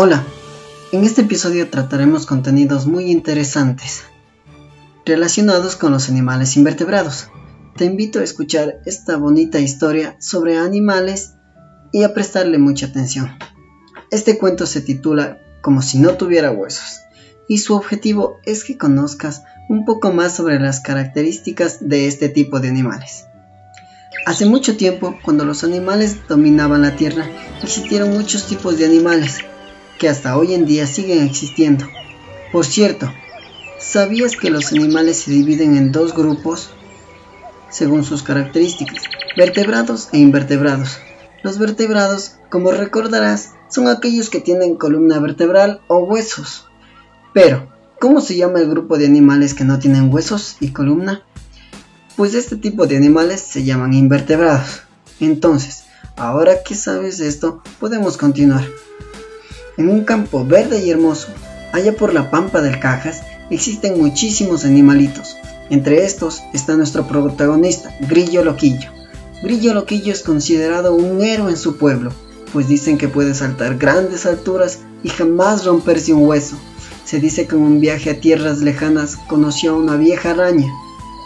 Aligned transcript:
Hola, 0.00 0.24
en 0.92 1.02
este 1.02 1.22
episodio 1.22 1.70
trataremos 1.70 2.24
contenidos 2.24 2.86
muy 2.86 3.10
interesantes 3.10 4.04
relacionados 5.04 5.74
con 5.74 5.90
los 5.90 6.08
animales 6.08 6.56
invertebrados. 6.56 7.26
Te 7.76 7.84
invito 7.84 8.20
a 8.20 8.22
escuchar 8.22 8.78
esta 8.86 9.16
bonita 9.16 9.58
historia 9.58 10.14
sobre 10.20 10.56
animales 10.56 11.32
y 11.90 12.04
a 12.04 12.14
prestarle 12.14 12.58
mucha 12.58 12.86
atención. 12.86 13.38
Este 14.12 14.38
cuento 14.38 14.66
se 14.66 14.82
titula 14.82 15.40
Como 15.62 15.82
si 15.82 15.98
no 15.98 16.10
tuviera 16.10 16.52
huesos 16.52 17.00
y 17.48 17.58
su 17.58 17.74
objetivo 17.74 18.36
es 18.44 18.62
que 18.62 18.78
conozcas 18.78 19.42
un 19.68 19.84
poco 19.84 20.12
más 20.12 20.32
sobre 20.32 20.60
las 20.60 20.78
características 20.78 21.88
de 21.88 22.06
este 22.06 22.28
tipo 22.28 22.60
de 22.60 22.68
animales. 22.68 23.26
Hace 24.26 24.46
mucho 24.46 24.76
tiempo, 24.76 25.18
cuando 25.24 25.44
los 25.44 25.64
animales 25.64 26.18
dominaban 26.28 26.82
la 26.82 26.94
Tierra, 26.94 27.28
existieron 27.64 28.10
muchos 28.10 28.46
tipos 28.46 28.78
de 28.78 28.84
animales 28.84 29.40
que 29.98 30.08
hasta 30.08 30.36
hoy 30.36 30.54
en 30.54 30.64
día 30.64 30.86
siguen 30.86 31.24
existiendo. 31.24 31.86
Por 32.52 32.64
cierto, 32.64 33.12
¿sabías 33.78 34.36
que 34.36 34.50
los 34.50 34.72
animales 34.72 35.18
se 35.18 35.30
dividen 35.32 35.76
en 35.76 35.92
dos 35.92 36.14
grupos 36.14 36.70
según 37.70 38.04
sus 38.04 38.22
características? 38.22 39.04
Vertebrados 39.36 40.08
e 40.12 40.18
invertebrados. 40.18 40.98
Los 41.42 41.58
vertebrados, 41.58 42.36
como 42.50 42.70
recordarás, 42.70 43.52
son 43.68 43.88
aquellos 43.88 44.30
que 44.30 44.40
tienen 44.40 44.76
columna 44.76 45.20
vertebral 45.20 45.80
o 45.86 45.98
huesos. 45.98 46.66
Pero, 47.32 47.68
¿cómo 48.00 48.20
se 48.20 48.36
llama 48.36 48.60
el 48.60 48.68
grupo 48.68 48.98
de 48.98 49.06
animales 49.06 49.54
que 49.54 49.64
no 49.64 49.78
tienen 49.78 50.12
huesos 50.12 50.56
y 50.60 50.72
columna? 50.72 51.22
Pues 52.16 52.34
este 52.34 52.56
tipo 52.56 52.86
de 52.86 52.96
animales 52.96 53.40
se 53.40 53.64
llaman 53.64 53.94
invertebrados. 53.94 54.82
Entonces, 55.20 55.84
ahora 56.16 56.62
que 56.64 56.74
sabes 56.74 57.20
esto, 57.20 57.62
podemos 57.78 58.16
continuar. 58.16 58.64
En 59.78 59.88
un 59.88 60.04
campo 60.04 60.44
verde 60.44 60.84
y 60.84 60.90
hermoso, 60.90 61.28
allá 61.72 61.94
por 61.94 62.12
la 62.12 62.32
pampa 62.32 62.60
del 62.60 62.80
Cajas, 62.80 63.22
existen 63.48 63.96
muchísimos 63.96 64.64
animalitos. 64.64 65.36
Entre 65.70 66.04
estos 66.04 66.42
está 66.52 66.76
nuestro 66.76 67.06
protagonista, 67.06 67.96
Grillo 68.00 68.42
Loquillo. 68.42 68.90
Grillo 69.40 69.74
Loquillo 69.74 70.12
es 70.12 70.24
considerado 70.24 70.96
un 70.96 71.22
héroe 71.22 71.52
en 71.52 71.56
su 71.56 71.76
pueblo, 71.76 72.10
pues 72.52 72.66
dicen 72.66 72.98
que 72.98 73.06
puede 73.06 73.36
saltar 73.36 73.78
grandes 73.78 74.26
alturas 74.26 74.80
y 75.04 75.10
jamás 75.10 75.64
romperse 75.64 76.12
un 76.12 76.26
hueso. 76.26 76.56
Se 77.04 77.20
dice 77.20 77.46
que 77.46 77.54
en 77.54 77.62
un 77.62 77.80
viaje 77.80 78.10
a 78.10 78.20
tierras 78.20 78.58
lejanas 78.58 79.16
conoció 79.28 79.74
a 79.74 79.78
una 79.78 79.94
vieja 79.94 80.32
araña, 80.32 80.66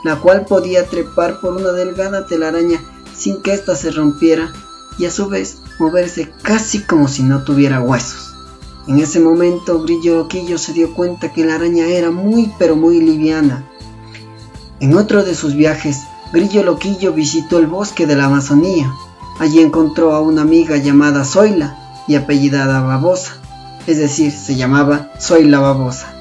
la 0.05 0.17
cual 0.17 0.45
podía 0.45 0.85
trepar 0.85 1.41
por 1.41 1.57
una 1.57 1.73
delgada 1.73 2.27
telaraña 2.27 2.79
sin 3.17 3.41
que 3.41 3.55
ésta 3.55 3.77
se 3.77 3.91
rompiera 3.91 4.53
y 4.99 5.07
a 5.07 5.11
su 5.11 5.31
vez 5.31 5.57
moverse 5.79 6.31
casi 6.43 6.83
como 6.83 7.09
si 7.09 7.23
no 7.23 7.45
tuviera 7.45 7.81
huesos. 7.81 8.32
En 8.89 8.99
ese 8.99 9.21
momento 9.21 9.81
Grillo 9.81 10.17
Loquillo 10.17 10.59
se 10.59 10.73
dio 10.73 10.93
cuenta 10.93 11.33
que 11.33 11.45
la 11.45 11.55
araña 11.55 11.87
era 11.87 12.11
muy 12.11 12.53
pero 12.59 12.75
muy 12.75 13.01
liviana. 13.01 13.65
En 14.81 14.97
otro 14.97 15.23
de 15.23 15.37
sus 15.37 15.55
viajes, 15.55 16.01
Grillo 16.33 16.65
Loquillo 16.65 17.13
visitó 17.13 17.59
el 17.59 17.69
bosque 17.69 18.07
de 18.07 18.17
la 18.17 18.25
Amazonía. 18.25 18.93
Allí 19.39 19.61
encontró 19.61 20.13
a 20.13 20.21
una 20.21 20.43
amiga 20.43 20.79
llamada 20.79 21.25
Zoila 21.25 21.79
y 22.09 22.17
apellidada 22.17 22.81
Babosa, 22.81 23.37
es 23.87 23.99
decir, 23.99 24.33
se 24.33 24.57
llamaba 24.57 25.13
Zoila 25.21 25.61
Babosa. 25.61 26.13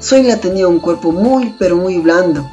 Zoila 0.00 0.36
tenía 0.36 0.68
un 0.68 0.78
cuerpo 0.78 1.10
muy 1.10 1.54
pero 1.58 1.76
muy 1.76 1.98
blando, 1.98 2.48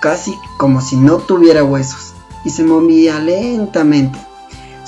casi 0.00 0.34
como 0.56 0.80
si 0.80 0.96
no 0.96 1.18
tuviera 1.18 1.64
huesos, 1.64 2.14
y 2.44 2.50
se 2.50 2.64
movía 2.64 3.20
lentamente. 3.20 4.18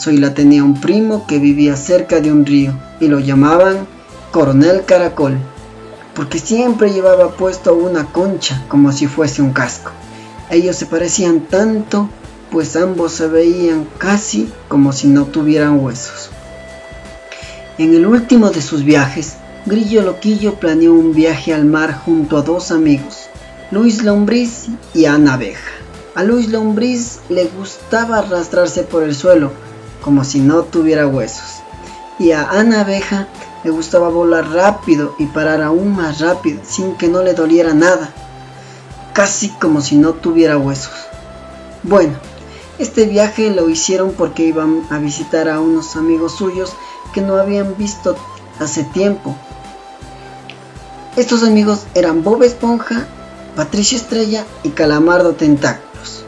Zoila 0.02 0.34
tenía 0.34 0.64
un 0.64 0.80
primo 0.80 1.28
que 1.28 1.38
vivía 1.38 1.76
cerca 1.76 2.20
de 2.20 2.32
un 2.32 2.44
río 2.44 2.76
y 2.98 3.06
lo 3.06 3.20
llamaban 3.20 3.86
Coronel 4.32 4.84
Caracol, 4.84 5.38
porque 6.16 6.40
siempre 6.40 6.92
llevaba 6.92 7.36
puesto 7.36 7.74
una 7.74 8.06
concha 8.06 8.64
como 8.66 8.90
si 8.90 9.06
fuese 9.06 9.42
un 9.42 9.52
casco. 9.52 9.92
Ellos 10.50 10.74
se 10.74 10.86
parecían 10.86 11.42
tanto, 11.42 12.08
pues 12.50 12.74
ambos 12.74 13.12
se 13.12 13.28
veían 13.28 13.86
casi 13.98 14.50
como 14.66 14.92
si 14.92 15.06
no 15.06 15.26
tuvieran 15.26 15.78
huesos. 15.78 16.30
En 17.78 17.94
el 17.94 18.04
último 18.04 18.50
de 18.50 18.60
sus 18.60 18.82
viajes, 18.82 19.34
Grillo 19.66 20.02
Loquillo 20.02 20.54
planeó 20.54 20.94
un 20.94 21.14
viaje 21.14 21.54
al 21.54 21.64
mar 21.64 21.96
junto 22.04 22.38
a 22.38 22.42
dos 22.42 22.72
amigos, 22.72 23.28
Luis 23.70 24.02
Lombriz 24.02 24.66
y 24.94 25.04
Ana 25.04 25.34
Abeja. 25.34 25.70
A 26.16 26.24
Luis 26.24 26.48
Lombriz 26.48 27.20
le 27.28 27.44
gustaba 27.56 28.18
arrastrarse 28.18 28.82
por 28.82 29.04
el 29.04 29.14
suelo, 29.14 29.52
como 30.02 30.24
si 30.24 30.40
no 30.40 30.62
tuviera 30.64 31.06
huesos. 31.06 31.62
Y 32.18 32.32
a 32.32 32.50
Ana 32.50 32.82
Abeja 32.82 33.28
le 33.64 33.70
gustaba 33.70 34.08
volar 34.08 34.50
rápido 34.50 35.14
y 35.18 35.26
parar 35.26 35.62
aún 35.62 35.94
más 35.94 36.20
rápido, 36.20 36.60
sin 36.64 36.96
que 36.96 37.08
no 37.08 37.22
le 37.22 37.34
doliera 37.34 37.72
nada, 37.72 38.12
casi 39.12 39.48
como 39.48 39.80
si 39.80 39.96
no 39.96 40.14
tuviera 40.14 40.58
huesos. 40.58 40.92
Bueno, 41.82 42.14
este 42.78 43.06
viaje 43.06 43.50
lo 43.50 43.68
hicieron 43.68 44.12
porque 44.12 44.44
iban 44.44 44.82
a 44.90 44.98
visitar 44.98 45.48
a 45.48 45.60
unos 45.60 45.96
amigos 45.96 46.36
suyos 46.36 46.72
que 47.12 47.20
no 47.20 47.36
habían 47.36 47.76
visto 47.76 48.16
hace 48.58 48.84
tiempo. 48.84 49.36
Estos 51.16 51.42
amigos 51.42 51.86
eran 51.94 52.24
Bob 52.24 52.42
Esponja, 52.42 53.06
Patricia 53.54 53.98
Estrella 53.98 54.44
y 54.62 54.70
Calamardo 54.70 55.34
Tentáculos. 55.34 56.24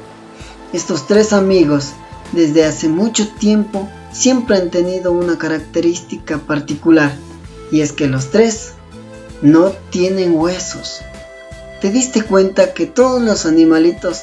Estos 0.72 1.06
tres 1.06 1.32
amigos 1.32 1.92
desde 2.34 2.64
hace 2.64 2.88
mucho 2.88 3.28
tiempo 3.28 3.88
siempre 4.12 4.56
han 4.56 4.70
tenido 4.70 5.12
una 5.12 5.38
característica 5.38 6.38
particular 6.38 7.14
y 7.70 7.80
es 7.80 7.92
que 7.92 8.06
los 8.06 8.30
tres 8.30 8.72
no 9.42 9.72
tienen 9.90 10.34
huesos. 10.34 11.00
¿Te 11.80 11.90
diste 11.90 12.22
cuenta 12.22 12.72
que 12.72 12.86
todos 12.86 13.22
los 13.22 13.46
animalitos 13.46 14.22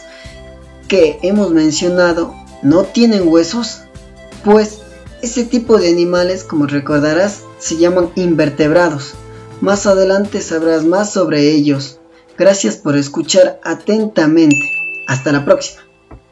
que 0.88 1.20
hemos 1.22 1.52
mencionado 1.52 2.34
no 2.62 2.84
tienen 2.84 3.28
huesos? 3.28 3.82
Pues 4.44 4.80
ese 5.22 5.44
tipo 5.44 5.78
de 5.78 5.90
animales, 5.90 6.44
como 6.44 6.66
recordarás, 6.66 7.42
se 7.60 7.78
llaman 7.78 8.12
invertebrados. 8.16 9.14
Más 9.60 9.86
adelante 9.86 10.42
sabrás 10.42 10.84
más 10.84 11.14
sobre 11.14 11.52
ellos. 11.52 12.00
Gracias 12.38 12.78
por 12.78 12.98
escuchar 12.98 13.60
atentamente. 13.64 14.72
Hasta 15.08 15.32
la 15.32 15.46
próxima. 15.46 15.91